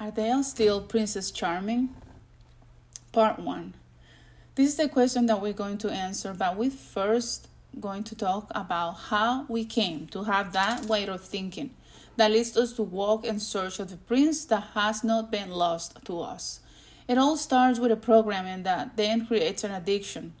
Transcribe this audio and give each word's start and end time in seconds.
Are 0.00 0.12
they 0.12 0.30
all 0.30 0.44
still 0.44 0.80
Princess 0.80 1.32
Charming? 1.32 1.88
Part 3.10 3.40
1. 3.40 3.74
This 4.54 4.68
is 4.68 4.76
the 4.76 4.88
question 4.88 5.26
that 5.26 5.42
we're 5.42 5.52
going 5.52 5.76
to 5.78 5.90
answer, 5.90 6.32
but 6.32 6.56
we're 6.56 6.70
first 6.70 7.48
going 7.80 8.04
to 8.04 8.14
talk 8.14 8.46
about 8.54 8.92
how 8.92 9.44
we 9.48 9.64
came 9.64 10.06
to 10.08 10.22
have 10.22 10.52
that 10.52 10.84
way 10.84 11.08
of 11.08 11.24
thinking 11.24 11.70
that 12.16 12.30
leads 12.30 12.56
us 12.56 12.74
to 12.74 12.82
walk 12.84 13.24
in 13.24 13.40
search 13.40 13.80
of 13.80 13.90
the 13.90 13.96
prince 13.96 14.44
that 14.44 14.68
has 14.74 15.02
not 15.02 15.32
been 15.32 15.50
lost 15.50 15.98
to 16.04 16.20
us. 16.20 16.60
It 17.08 17.18
all 17.18 17.36
starts 17.36 17.80
with 17.80 17.90
a 17.90 17.96
programming 17.96 18.62
that 18.62 18.96
then 18.96 19.26
creates 19.26 19.64
an 19.64 19.72
addiction. 19.72 20.32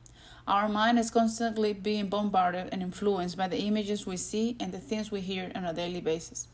Our 0.46 0.68
mind 0.68 1.00
is 1.00 1.10
constantly 1.10 1.72
being 1.72 2.08
bombarded 2.08 2.68
and 2.70 2.80
influenced 2.80 3.36
by 3.36 3.48
the 3.48 3.58
images 3.58 4.06
we 4.06 4.18
see 4.18 4.56
and 4.60 4.70
the 4.70 4.78
things 4.78 5.10
we 5.10 5.20
hear 5.20 5.50
on 5.56 5.64
a 5.64 5.74
daily 5.74 6.00
basis. 6.00 6.46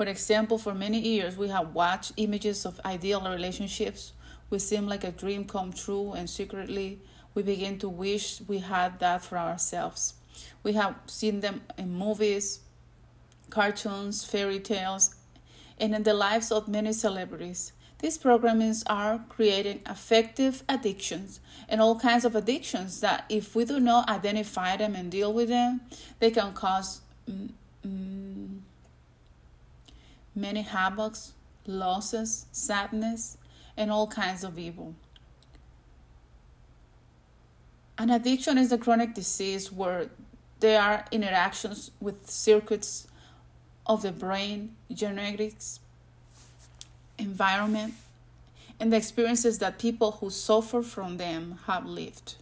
For 0.00 0.08
example, 0.08 0.56
for 0.56 0.72
many 0.72 0.98
years 0.98 1.36
we 1.36 1.48
have 1.48 1.74
watched 1.74 2.12
images 2.16 2.64
of 2.64 2.80
ideal 2.86 3.20
relationships 3.20 4.14
which 4.48 4.62
seem 4.62 4.86
like 4.86 5.04
a 5.04 5.10
dream 5.10 5.44
come 5.44 5.74
true, 5.74 6.12
and 6.12 6.30
secretly 6.30 7.00
we 7.34 7.42
begin 7.42 7.78
to 7.80 7.88
wish 7.90 8.40
we 8.48 8.60
had 8.60 8.98
that 9.00 9.20
for 9.22 9.36
ourselves. 9.36 10.14
We 10.62 10.72
have 10.72 10.94
seen 11.04 11.40
them 11.40 11.60
in 11.76 11.92
movies, 11.92 12.60
cartoons, 13.50 14.24
fairy 14.24 14.58
tales, 14.58 15.16
and 15.76 15.94
in 15.94 16.02
the 16.02 16.14
lives 16.14 16.50
of 16.50 16.66
many 16.66 16.94
celebrities. 16.94 17.72
These 17.98 18.16
programmings 18.16 18.82
are 18.86 19.22
creating 19.28 19.82
affective 19.84 20.62
addictions 20.66 21.40
and 21.68 21.78
all 21.78 22.00
kinds 22.00 22.24
of 22.24 22.34
addictions 22.34 23.00
that, 23.02 23.26
if 23.28 23.54
we 23.54 23.66
do 23.66 23.78
not 23.78 24.08
identify 24.08 24.78
them 24.78 24.94
and 24.94 25.10
deal 25.10 25.34
with 25.34 25.50
them, 25.50 25.82
they 26.20 26.30
can 26.30 26.54
cause 26.54 27.02
mm, 27.30 27.50
mm, 27.86 28.29
many 30.40 30.64
havocs, 30.64 31.32
losses, 31.66 32.46
sadness, 32.52 33.36
and 33.76 33.90
all 33.90 34.06
kinds 34.06 34.44
of 34.44 34.58
evil. 34.58 34.94
An 37.98 38.10
addiction 38.10 38.56
is 38.56 38.72
a 38.72 38.78
chronic 38.78 39.14
disease 39.14 39.70
where 39.70 40.08
there 40.60 40.80
are 40.80 41.04
interactions 41.10 41.90
with 42.00 42.30
circuits 42.30 43.06
of 43.86 44.02
the 44.02 44.12
brain, 44.12 44.76
genetics, 44.92 45.80
environment, 47.18 47.94
and 48.78 48.92
the 48.92 48.96
experiences 48.96 49.58
that 49.58 49.78
people 49.78 50.12
who 50.12 50.30
suffer 50.30 50.82
from 50.82 51.18
them 51.18 51.58
have 51.66 51.84
lived. 51.84 52.36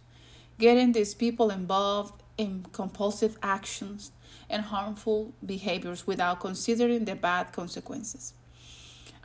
Getting 0.57 0.93
these 0.93 1.13
people 1.13 1.49
involved 1.49 2.18
in 2.39 2.65
compulsive 2.71 3.37
actions 3.43 4.11
and 4.49 4.63
harmful 4.63 5.33
behaviors 5.45 6.07
without 6.07 6.39
considering 6.39 7.03
the 7.03 7.13
bad 7.13 7.51
consequences. 7.51 8.33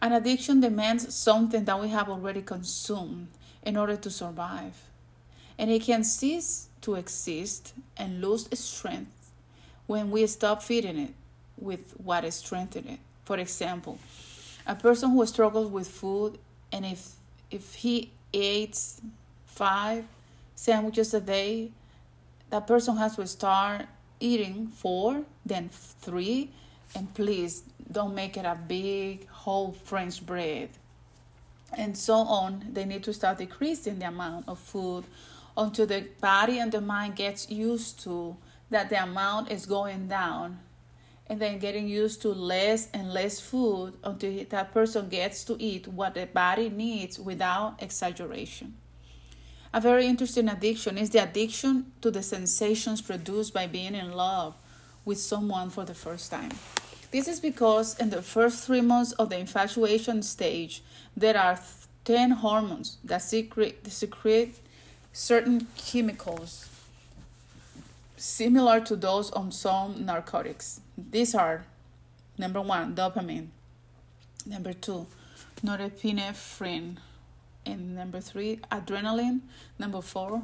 An 0.02 0.12
addiction 0.12 0.60
demands 0.60 1.14
something 1.14 1.64
that 1.64 1.80
we 1.80 1.88
have 1.88 2.10
already 2.10 2.42
consumed 2.42 3.28
in 3.62 3.76
order 3.76 3.96
to 3.96 4.10
survive, 4.10 4.74
and 5.56 5.70
it 5.70 5.82
can 5.82 6.02
cease 6.02 6.68
to 6.80 6.96
exist 6.96 7.72
and 7.96 8.20
lose 8.20 8.48
its 8.50 8.60
strength 8.60 9.30
when 9.86 10.10
we 10.10 10.26
stop 10.26 10.60
feeding 10.60 10.98
it 10.98 11.14
with 11.56 11.94
what 12.02 12.24
is 12.24 12.34
strengthening 12.34 12.94
it. 12.94 13.00
For 13.24 13.38
example, 13.38 13.98
a 14.66 14.74
person 14.74 15.10
who 15.10 15.24
struggles 15.24 15.70
with 15.70 15.88
food 15.88 16.38
and 16.72 16.84
if 16.84 17.12
if 17.50 17.74
he 17.74 18.10
eats 18.32 19.00
five 19.46 20.04
sandwiches 20.56 21.14
a 21.14 21.20
day, 21.20 21.70
that 22.55 22.69
person 22.69 22.97
has 22.97 23.16
to 23.16 23.27
start 23.27 23.84
eating 24.20 24.69
four, 24.69 25.24
then 25.44 25.69
three, 25.72 26.52
and 26.94 27.12
please 27.12 27.64
don't 27.91 28.14
make 28.14 28.36
it 28.36 28.44
a 28.44 28.56
big 28.69 29.27
whole 29.27 29.72
French 29.72 30.24
bread. 30.24 30.69
And 31.77 31.98
so 31.98 32.14
on. 32.14 32.64
They 32.72 32.84
need 32.84 33.02
to 33.05 33.12
start 33.12 33.38
decreasing 33.38 33.98
the 33.98 34.06
amount 34.06 34.47
of 34.47 34.60
food 34.60 35.02
until 35.56 35.86
the 35.86 36.06
body 36.20 36.60
and 36.60 36.70
the 36.70 36.81
mind 36.81 37.16
gets 37.16 37.50
used 37.50 37.98
to 38.04 38.37
that 38.71 38.88
the 38.88 39.03
amount 39.03 39.50
is 39.50 39.66
going 39.66 40.06
down 40.06 40.60
and 41.26 41.41
then 41.41 41.59
getting 41.59 41.88
used 41.88 42.22
to 42.22 42.28
less 42.28 42.88
and 42.94 43.12
less 43.12 43.41
food 43.41 43.94
until 44.04 44.44
that 44.50 44.72
person 44.72 45.09
gets 45.09 45.42
to 45.42 45.56
eat 45.59 45.88
what 45.88 46.15
the 46.15 46.26
body 46.26 46.69
needs 46.69 47.19
without 47.19 47.82
exaggeration. 47.82 48.76
A 49.74 49.80
very 49.80 50.06
interesting 50.06 50.48
addiction 50.48 50.96
is 50.96 51.10
the 51.10 51.20
addiction 51.20 51.90
to 52.00 52.08
the 52.08 52.22
sensations 52.22 53.02
produced 53.02 53.52
by 53.52 53.66
being 53.66 53.96
in 53.96 54.12
love 54.12 54.54
with 55.04 55.18
someone 55.18 55.68
for 55.68 55.84
the 55.84 55.94
first 55.94 56.30
time. 56.30 56.52
This 57.10 57.26
is 57.26 57.40
because 57.40 57.98
in 57.98 58.10
the 58.10 58.22
first 58.22 58.64
three 58.64 58.80
months 58.80 59.10
of 59.18 59.30
the 59.30 59.38
infatuation 59.38 60.22
stage, 60.22 60.84
there 61.16 61.36
are 61.36 61.58
10 62.04 62.30
hormones 62.30 62.98
that 63.02 63.22
secrete, 63.22 63.84
secrete 63.90 64.54
certain 65.12 65.66
chemicals 65.76 66.68
similar 68.16 68.78
to 68.78 68.94
those 68.94 69.32
on 69.32 69.50
some 69.50 70.06
narcotics. 70.06 70.82
These 70.96 71.34
are 71.34 71.64
number 72.38 72.60
one, 72.60 72.94
dopamine, 72.94 73.48
number 74.46 74.72
two, 74.72 75.08
norepinephrine, 75.64 76.98
and 77.66 77.94
number 77.94 78.20
three, 78.20 78.56
adrenaline, 78.70 79.41
number 79.78 80.02
four, 80.02 80.42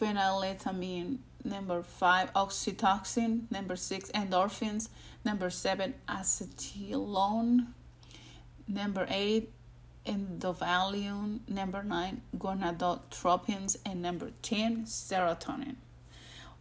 phenylethamine, 0.00 1.18
number 1.44 1.82
five, 1.82 2.32
oxytocin, 2.34 3.50
number 3.50 3.76
six, 3.76 4.10
endorphins, 4.12 4.88
number 5.24 5.50
seven, 5.50 5.94
acetylcholine, 6.08 7.66
number 8.68 9.06
eight, 9.08 9.50
endothelin, 10.06 11.40
number 11.48 11.82
nine, 11.82 12.22
gonadotropins, 12.36 13.76
and 13.84 14.02
number 14.02 14.30
10, 14.42 14.84
serotonin. 14.84 15.76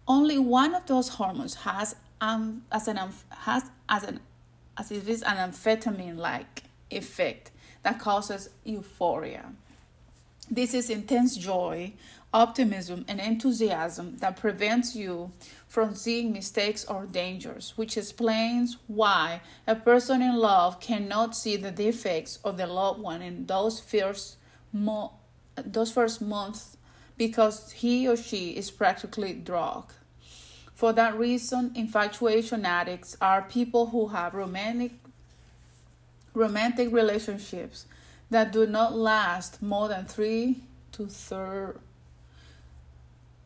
Only 0.08 0.38
one 0.38 0.74
of 0.76 0.86
those 0.88 1.10
hormones 1.10 1.56
has 1.56 1.96
um, 2.20 2.64
as 2.72 2.88
an 2.88 3.00
has 3.30 3.64
as 3.90 4.04
an 4.04 4.20
as 4.78 4.92
it 4.92 5.08
is 5.08 5.24
an 5.24 5.38
amphetamine 5.38 6.18
like 6.18 6.64
effect 6.90 7.52
that 7.84 8.00
causes 8.00 8.50
euphoria. 8.64 9.54
This 10.54 10.74
is 10.74 10.90
intense 10.90 11.38
joy, 11.38 11.94
optimism, 12.34 13.06
and 13.08 13.22
enthusiasm 13.22 14.18
that 14.18 14.36
prevents 14.36 14.98
you 14.98 15.32
from 15.70 15.96
seeing 15.96 16.34
mistakes 16.34 16.84
or 16.84 17.06
dangers, 17.06 17.72
which 17.78 17.96
explains 17.96 18.76
why 18.88 19.40
a 19.66 19.76
person 19.76 20.22
in 20.22 20.36
love 20.36 20.82
cannot 20.82 21.38
see 21.38 21.56
the 21.56 21.72
defects 21.72 22.38
of 22.44 22.58
the 22.58 22.68
loved 22.68 23.00
one 23.00 23.22
in 23.22 23.46
those 23.46 23.80
first 23.80 24.36
mo- 24.74 25.14
those 25.56 25.94
first 25.94 26.22
months 26.22 26.76
because 27.18 27.72
he 27.72 28.06
or 28.06 28.18
she 28.18 28.50
is 28.50 28.72
practically 28.72 29.34
drunk. 29.34 29.86
For 30.74 30.92
that 30.92 31.18
reason, 31.18 31.72
infatuation 31.76 32.66
addicts 32.66 33.16
are 33.22 33.44
people 33.44 33.88
who 33.88 34.10
have 34.10 34.34
romantic 34.34 34.92
romantic 36.34 36.92
relationships 36.92 37.86
that 38.32 38.52
do 38.52 38.66
not 38.66 38.96
last 38.96 39.62
more 39.62 39.88
than 39.88 40.06
3 40.06 40.64
to 40.94 41.06
3 41.06 41.74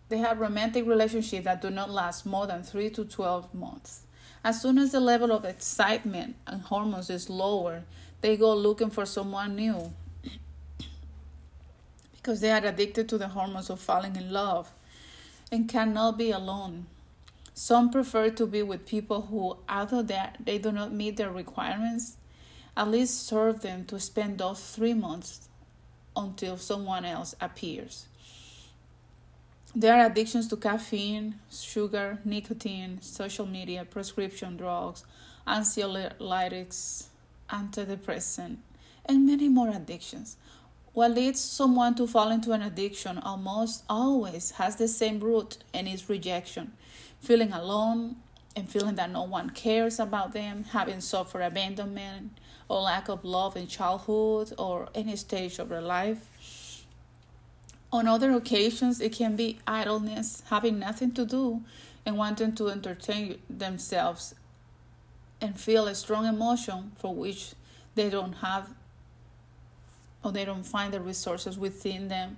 they 0.07 0.19
have 0.19 0.39
romantic 0.39 0.85
relationships 0.85 1.45
that 1.45 1.61
do 1.61 1.71
not 1.71 1.89
last 1.89 2.25
more 2.25 2.45
than 2.45 2.61
3 2.61 2.91
to 2.91 3.05
12 3.05 3.53
months. 3.55 4.01
As 4.43 4.61
soon 4.61 4.77
as 4.77 4.91
the 4.91 4.99
level 4.99 5.31
of 5.31 5.43
excitement 5.43 6.35
and 6.45 6.61
hormones 6.61 7.09
is 7.09 7.27
lower, 7.27 7.83
they 8.21 8.37
go 8.37 8.53
looking 8.55 8.91
for 8.91 9.05
someone 9.07 9.55
new 9.55 9.91
because 12.15 12.39
they 12.39 12.51
are 12.51 12.63
addicted 12.63 13.09
to 13.09 13.17
the 13.17 13.29
hormones 13.29 13.71
of 13.71 13.79
falling 13.79 14.15
in 14.15 14.31
love 14.31 14.71
and 15.51 15.67
cannot 15.67 16.19
be 16.19 16.29
alone. 16.29 16.85
Some 17.55 17.89
prefer 17.89 18.29
to 18.29 18.45
be 18.45 18.61
with 18.61 18.85
people 18.85 19.23
who, 19.23 19.57
although 19.67 20.03
they 20.03 20.59
do 20.59 20.71
not 20.71 20.93
meet 20.93 21.17
their 21.17 21.31
requirements, 21.31 22.17
at 22.77 22.89
least 22.89 23.25
serve 23.25 23.61
them 23.61 23.85
to 23.85 23.99
spend 23.99 24.37
those 24.37 24.59
three 24.71 24.93
months 24.93 25.47
until 26.15 26.57
someone 26.57 27.05
else 27.05 27.35
appears. 27.39 28.07
There 29.75 29.93
are 29.93 30.05
addictions 30.05 30.47
to 30.49 30.57
caffeine, 30.57 31.35
sugar, 31.51 32.19
nicotine, 32.23 33.01
social 33.01 33.45
media, 33.45 33.83
prescription 33.83 34.55
drugs, 34.55 35.03
anxiolytics, 35.45 37.07
antidepressant, 37.49 38.57
and 39.05 39.25
many 39.25 39.49
more 39.49 39.69
addictions. 39.69 40.37
What 40.93 41.11
leads 41.11 41.41
someone 41.41 41.95
to 41.95 42.07
fall 42.07 42.31
into 42.31 42.53
an 42.53 42.61
addiction 42.61 43.17
almost 43.17 43.83
always 43.89 44.51
has 44.51 44.77
the 44.77 44.87
same 44.87 45.19
root 45.19 45.57
and 45.73 45.89
is 45.89 46.09
rejection 46.09 46.71
feeling 47.19 47.51
alone 47.51 48.15
and 48.55 48.69
feeling 48.69 48.95
that 48.95 49.11
no 49.11 49.23
one 49.23 49.49
cares 49.49 49.99
about 49.99 50.31
them, 50.31 50.63
having 50.63 51.01
suffered 51.01 51.41
abandonment 51.41 52.31
or 52.67 52.81
lack 52.81 53.09
of 53.09 53.23
love 53.23 53.55
in 53.55 53.67
childhood 53.67 54.53
or 54.57 54.89
any 54.95 55.15
stage 55.15 55.59
of 55.59 55.69
their 55.69 55.81
life. 55.81 56.83
On 57.91 58.07
other 58.07 58.31
occasions, 58.33 58.99
it 58.99 59.13
can 59.13 59.35
be 59.35 59.59
idleness, 59.67 60.43
having 60.49 60.79
nothing 60.79 61.11
to 61.13 61.25
do 61.25 61.61
and 62.05 62.17
wanting 62.17 62.53
to 62.55 62.69
entertain 62.69 63.39
themselves 63.49 64.35
and 65.41 65.59
feel 65.59 65.87
a 65.87 65.95
strong 65.95 66.25
emotion 66.25 66.91
for 66.97 67.13
which 67.13 67.53
they 67.95 68.09
don't 68.09 68.33
have 68.33 68.69
or 70.23 70.31
they 70.31 70.43
don't 70.43 70.63
find 70.63 70.91
the 70.91 70.99
resources 70.99 71.57
within 71.57 72.07
them 72.07 72.37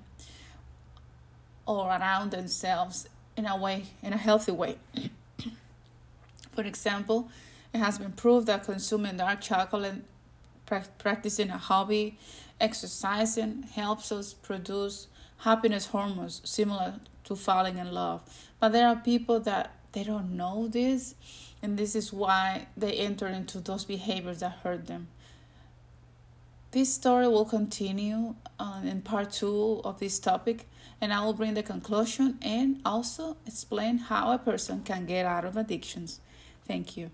or 1.65 1.87
around 1.87 2.31
themselves 2.31 3.07
in 3.37 3.45
a 3.45 3.55
way, 3.55 3.85
in 4.03 4.11
a 4.11 4.17
healthy 4.17 4.51
way. 4.51 4.77
For 6.51 6.63
example, 6.63 7.29
it 7.73 7.77
has 7.77 7.97
been 7.97 8.11
proved 8.11 8.47
that 8.47 8.63
consuming 8.63 9.17
dark 9.17 9.41
chocolate, 9.41 10.03
practicing 10.67 11.49
a 11.49 11.57
hobby, 11.57 12.17
exercising 12.59 13.63
helps 13.63 14.11
us 14.11 14.33
produce 14.33 15.07
happiness 15.39 15.87
hormones 15.87 16.41
similar 16.43 16.99
to 17.23 17.35
falling 17.35 17.77
in 17.77 17.91
love. 17.91 18.21
But 18.59 18.69
there 18.69 18.87
are 18.87 18.95
people 18.95 19.39
that 19.41 19.73
they 19.91 20.03
don't 20.03 20.35
know 20.35 20.67
this, 20.67 21.15
and 21.61 21.77
this 21.77 21.95
is 21.95 22.13
why 22.13 22.67
they 22.75 22.93
enter 22.93 23.27
into 23.27 23.59
those 23.59 23.85
behaviors 23.85 24.39
that 24.39 24.59
hurt 24.63 24.87
them. 24.87 25.07
This 26.71 26.93
story 26.93 27.27
will 27.27 27.45
continue 27.45 28.35
uh, 28.59 28.81
in 28.83 29.01
part 29.01 29.31
two 29.31 29.81
of 29.83 29.99
this 29.99 30.19
topic, 30.19 30.67
and 30.99 31.13
I 31.13 31.23
will 31.23 31.33
bring 31.33 31.53
the 31.53 31.63
conclusion 31.63 32.37
and 32.41 32.81
also 32.85 33.37
explain 33.45 33.97
how 33.97 34.31
a 34.33 34.37
person 34.37 34.83
can 34.83 35.05
get 35.05 35.25
out 35.25 35.45
of 35.45 35.55
addictions. 35.55 36.19
Thank 36.67 36.97
you. 36.97 37.09